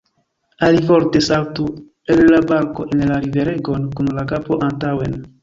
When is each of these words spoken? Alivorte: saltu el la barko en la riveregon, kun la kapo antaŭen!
Alivorte: 0.67 1.19
saltu 1.27 1.65
el 2.13 2.21
la 2.31 2.39
barko 2.53 2.87
en 2.97 3.05
la 3.11 3.21
riveregon, 3.27 3.87
kun 4.01 4.11
la 4.21 4.27
kapo 4.35 4.61
antaŭen! 4.71 5.17